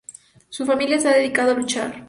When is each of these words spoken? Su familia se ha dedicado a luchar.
Su 0.49 0.65
familia 0.65 0.99
se 0.99 1.09
ha 1.09 1.13
dedicado 1.13 1.51
a 1.51 1.59
luchar. 1.59 1.95